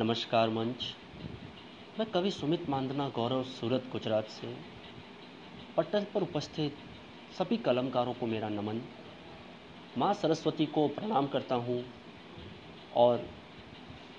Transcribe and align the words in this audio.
नमस्कार 0.00 0.48
मंच। 0.48 0.84
मैं 1.98 2.10
कवि 2.10 2.30
सुमित 2.30 2.68
मांदना, 2.68 3.08
गौरव 3.08 3.42
सूरत, 3.42 3.82
गुजरात 3.92 4.28
से। 4.28 4.56
पटल 5.76 6.06
पर 6.14 6.22
उपस्थित 6.22 6.76
सभी 7.38 7.56
कलमकारों 7.56 8.14
को 8.14 8.26
मेरा 8.26 8.48
नमन। 8.48 8.80
माँ 9.98 10.14
सरस्वती 10.14 10.66
को 10.66 10.88
प्रणाम 10.88 11.26
करता 11.26 11.54
हूँ 11.54 11.84
और 12.94 13.28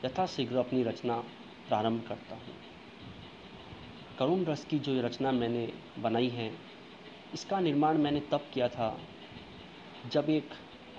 यथाशीघ्र 0.05 0.57
अपनी 0.57 0.83
रचना 0.83 1.15
प्रारंभ 1.67 2.03
करता 2.07 2.35
हूँ। 2.35 2.55
करुण 4.19 4.45
रस 4.45 4.65
की 4.65 4.79
जो 4.79 5.01
रचना 5.01 5.31
मैंने 5.31 5.73
बनाई 5.99 6.29
है, 6.29 6.51
इसका 7.33 7.59
निर्माण 7.59 7.97
मैंने 7.97 8.19
तब 8.19 8.45
किया 8.53 8.67
था 8.67 8.97
जब 10.11 10.29
एक 10.29 10.49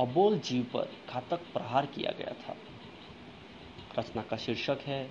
अबोल 0.00 0.38
जीव 0.38 0.66
पर 0.74 0.92
घातक 1.10 1.40
प्रहार 1.52 1.86
किया 1.86 2.12
गया 2.18 2.34
था। 2.34 2.56
रचना 3.98 4.22
का 4.22 4.36
शीर्षक 4.36 4.78
है, 4.86 5.10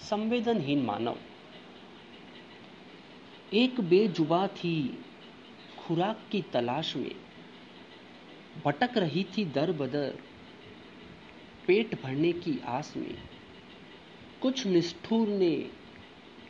संवेदनहीन 0.00 0.82
मानव। 0.82 1.18
एक 3.52 3.80
बेजुबा 3.80 4.46
थी 4.48 5.04
खुराक 5.78 6.20
की 6.32 6.42
तलाश 6.42 6.96
में, 6.96 7.14
भटक 8.64 8.98
रही 8.98 9.24
थी 9.24 9.44
दर 9.44 9.72
बदर, 9.72 10.18
पेट 11.66 12.02
भरने 12.02 12.32
की 12.32 12.58
आस 12.64 12.96
में। 12.96 13.18
कुछ 14.42 14.66
निष्ठुर 14.66 15.28
ने 15.28 15.70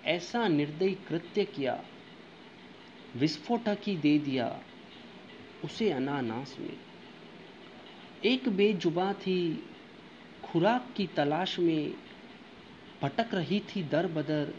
ऐसा 0.04 0.48
निर्दयी 0.48 0.94
कृत्य 0.94 1.44
किया, 1.44 1.82
विस्फोटक 3.16 3.78
ही 3.86 3.96
दे 3.96 4.18
दिया 4.18 4.60
उसे 5.64 5.90
अनानास 5.90 6.56
में। 6.60 6.76
एक 8.24 8.48
बेजुबा 8.48 9.12
थी 9.12 9.66
खुराक 10.52 10.94
की 10.96 11.06
तलाश 11.06 11.58
में 11.58 11.94
भटक 13.02 13.34
रही 13.34 13.60
थी 13.60 13.82
दर 13.82 14.06
बदर 14.06 14.54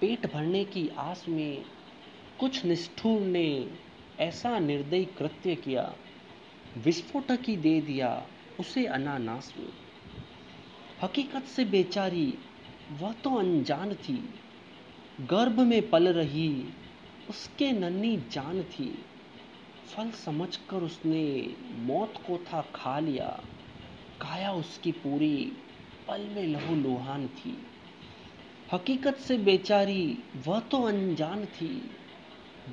पेट 0.00 0.32
भरने 0.32 0.64
की 0.64 0.88
आस 0.88 1.24
में 1.28 1.64
कुछ 2.40 2.64
निष्ठुर 2.64 3.20
ने 3.20 3.70
ऐसा 4.20 4.58
निर्दयी 4.58 5.04
कृत्य 5.04 5.54
किया। 5.54 5.94
विस्फोटक 6.78 7.38
ही 7.48 7.56
दे 7.56 7.80
दिया 7.80 8.26
उसे 8.60 8.86
अनानास 8.86 9.54
में। 9.58 9.68
हकीकत 11.02 11.42
से 11.42 11.64
बेचारी, 11.64 12.34
वह 12.92 13.12
तो 13.12 13.30
अनजान 13.30 13.94
थी। 13.94 14.34
गर्भ 15.20 15.60
में 15.60 15.90
पल 15.90 16.08
रही, 16.08 16.64
उसके 17.30 17.72
नन्ही 17.72 18.16
जान 18.16 18.62
थी। 18.62 19.04
फल 19.96 20.10
समझकर 20.10 20.76
उसने 20.76 21.54
मौत 21.70 22.14
को 22.16 22.38
था 22.38 22.62
खा 22.74 22.98
लिया। 22.98 23.40
काया 24.20 24.52
उसकी 24.52 24.92
पूरी 24.92 25.52
पल 26.08 26.20
में 26.20 26.46
लहू 26.46 26.76
लुहान 26.76 27.28
थी। 27.28 27.66
हकीकत 28.72 29.16
से 29.16 29.38
बेचारी 29.38 30.18
वह 30.46 30.60
तो 30.60 30.82
अनजान 30.82 31.44
थी। 31.44 31.90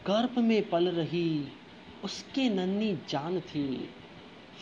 गर्भ 0.08 0.40
में 0.40 0.70
पल 0.70 0.90
रही 0.90 1.48
उसके 2.04 2.50
नन्ही 2.50 2.98
जान 3.10 3.40
थी। 3.40 3.90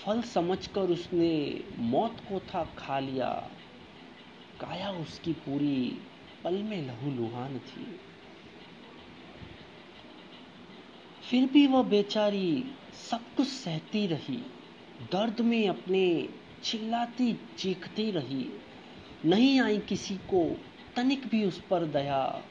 फल 0.05 0.21
समझकर 0.21 0.81
उसने 0.81 1.63
मौत 1.79 2.17
को 2.19 2.39
था 2.39 2.63
खा 2.63 2.99
लिया। 2.99 3.49
काया 4.59 4.91
उसकी 4.91 5.33
पूरी 5.33 5.97
पल 6.43 6.63
में 6.63 6.87
लहू 6.87 7.11
लुहान 7.11 7.59
थी। 7.59 7.99
फिर 11.29 11.49
भी 11.49 11.67
वह 11.67 11.83
बेचारी 11.83 12.63
सब 13.11 13.35
कुछ 13.37 13.47
सहती 13.47 14.07
रही। 14.07 14.37
दर्द 15.11 15.41
में 15.41 15.69
अपने 15.69 16.29
चिल्लाती 16.63 17.39
चीखती 17.57 18.11
रही। 18.11 18.59
नहीं 19.25 19.61
आई 19.61 19.77
किसी 19.77 20.15
को, 20.15 20.57
तनिक 20.95 21.27
भी 21.27 21.45
उस 21.45 21.61
पर 21.69 21.85
दया। 21.85 22.43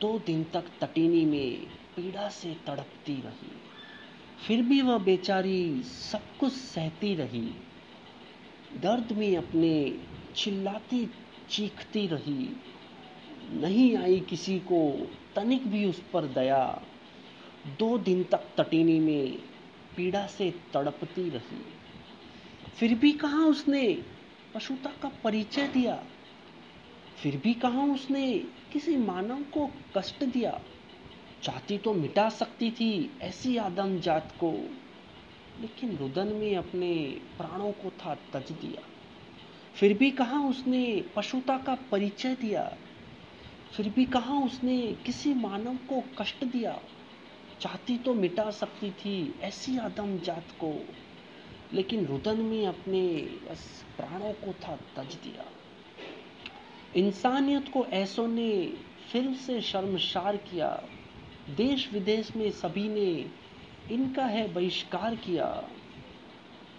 दो 0.00 0.18
दिन 0.18 0.44
तक 0.44 0.64
तटीनी 0.80 1.24
में 1.24 1.66
पीड़ा 1.66 2.28
से 2.28 2.56
तड़पती 2.66 3.14
रही। 3.14 3.52
फिर 4.46 4.62
भी 4.62 4.82
वह 4.82 4.98
बेचारी 4.98 5.82
सब 5.82 6.38
कुछ 6.40 6.52
सहती 6.52 7.14
रही। 7.14 7.54
दर्द 8.80 9.12
में 9.12 9.36
अपने 9.36 9.98
चिल्लाती 10.36 11.10
चीखती 11.50 12.06
रही। 12.06 12.56
नहीं 13.52 13.96
आई 13.96 14.20
किसी 14.20 14.58
को, 14.58 15.10
तनिक 15.36 15.66
भी 15.66 15.84
उस 15.84 16.02
पर 16.12 16.24
दया। 16.24 16.82
दो 17.78 17.98
दिन 17.98 18.24
तक 18.24 18.48
तटीनी 18.56 19.00
में 19.00 19.38
पीड़ा 19.96 20.26
से 20.26 20.50
तड़पती 20.50 21.30
रही। 21.30 21.64
फिर 22.76 22.94
भी 22.94 23.12
कहा 23.12 23.44
उसने? 23.44 24.04
पशुता 24.54 24.90
का 25.02 25.08
परिचय 25.24 25.68
दिया। 25.68 26.04
फिर 27.22 27.36
भी 27.36 27.54
कहा 27.54 27.82
उसने? 27.82 28.38
किसी 28.72 28.96
मानव 28.96 29.42
को 29.42 29.70
कष्ट 29.96 30.24
दिया। 30.24 30.62
चाहती 31.42 31.78
तो 31.78 31.94
मिटा 31.94 32.28
सकती 32.28 32.70
थी 32.70 33.18
ऐसी 33.20 33.56
आदम 33.56 34.00
जात 34.00 34.34
को। 34.40 34.52
लेकिन 35.60 35.96
रुदन 35.96 36.26
में 36.26 36.56
अपने 36.56 37.20
प्राणों 37.38 37.72
को 37.72 37.90
था 37.90 38.14
तज 38.14 38.52
दिया। 38.52 38.82
फिर 39.74 39.98
भी 39.98 40.10
कहा 40.10 40.48
उसने, 40.48 41.04
पशुता 41.16 41.58
का 41.58 41.74
परिचय 41.74 42.34
दिया। 42.34 42.76
फिर 43.76 43.88
भी 43.88 44.04
कहा 44.04 44.34
उसने, 44.34 44.96
किसी 45.06 45.34
मानव 45.34 45.76
को 45.76 46.04
कष्ट 46.18 46.44
दिया। 46.44 46.80
चाहती 47.60 47.98
तो 47.98 48.14
मिटा 48.14 48.50
सकती 48.50 48.90
थी 48.90 49.34
ऐसी 49.40 49.78
आदम 49.78 50.18
जात 50.18 50.44
को। 50.60 50.84
लेकिन 51.74 52.06
रुदन 52.06 52.40
में 52.40 52.66
अपने 52.66 53.06
बस 53.50 53.84
प्राणों 53.96 54.32
को 54.32 54.52
था 54.52 54.76
तज 54.96 55.14
दिया। 55.14 55.44
इंसानियत 56.96 57.68
को 57.68 57.84
ऐसों 57.84 58.28
ने 58.28 58.72
फिर 59.12 59.34
से 59.34 59.60
शर्मशार 59.60 60.36
किया। 60.36 60.82
देश 61.56 61.92
विदेश 61.92 62.36
में 62.36 62.50
सभी 62.50 62.88
ने 62.88 63.30
इनका 63.94 64.24
है 64.24 64.52
बहिष्कार 64.52 65.16
किया। 65.16 65.68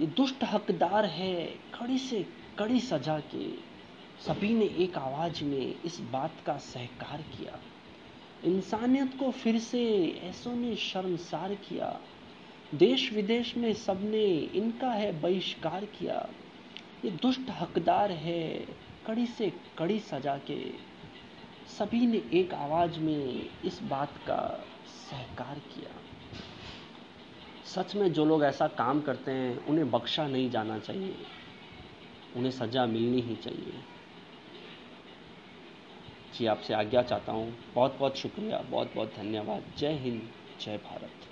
ये 0.01 0.07
दुष्ट 0.07 0.44
हकदार 0.44 1.06
है 1.06 1.46
कड़ी 1.46 1.97
से 1.97 2.25
कड़ी 2.59 2.80
सजा 2.80 3.19
के। 3.19 3.72
सभी 4.24 4.53
ने 4.53 4.66
एक 4.66 4.97
आवाज़ 4.97 5.44
में 5.44 5.75
इस 5.85 6.00
बात 6.00 6.34
का 6.46 6.57
सहकार 6.57 7.22
किया। 7.22 7.59
इंसानियत 8.46 9.12
को 9.19 9.31
फिर 9.31 9.59
से 9.59 10.07
ऐसों 10.24 10.56
ने 10.56 10.75
शर्मसार 10.75 11.56
किया। 11.56 12.00
देश 12.73 13.13
विदेश 13.13 13.57
में 13.57 13.73
सबने 13.73 14.25
इनका 14.37 14.91
है 14.91 15.21
बहिष्कार 15.21 15.85
किया। 15.85 16.29
ये 17.05 17.11
दुष्ट 17.11 17.49
हकदार 17.49 18.11
है, 18.11 18.65
कड़ी 19.05 19.25
से 19.25 19.49
कड़ी 19.77 19.99
सजा 19.99 20.37
के। 20.37 20.73
सभी 21.67 22.07
ने 22.07 22.17
एक 22.17 22.53
आवाज़ 22.53 22.99
में 22.99 23.49
इस 23.65 23.79
बात 23.83 24.17
का 24.17 24.65
सहकार 24.85 25.59
किया। 25.59 26.01
सच 27.65 27.95
में 27.95 28.13
जो 28.13 28.25
लोग 28.25 28.43
ऐसा 28.43 28.67
काम 28.67 29.01
करते 29.01 29.31
हैं, 29.31 29.65
उन्हें 29.65 29.91
बख्शा 29.91 30.27
नहीं 30.27 30.49
जाना 30.49 30.79
चाहिए। 30.79 31.15
उन्हें 32.35 32.51
सजा 32.51 32.85
मिलनी 32.85 33.21
ही 33.21 33.35
चाहिए। 33.35 33.73
जी, 36.33 36.45
आपसे 36.45 36.73
आज्ञा 36.73 37.01
चाहता 37.01 37.31
हूँ। 37.31 37.57
बहुत 37.75 37.97
बहुत 37.99 38.17
शुक्रिया 38.17 38.57
बहुत 38.57 38.91
बहुत 38.95 39.13
धन्यवाद। 39.17 39.63
जय 39.77 39.93
हिंद, 39.93 40.29
जय 40.65 40.77
भारत। 40.77 41.31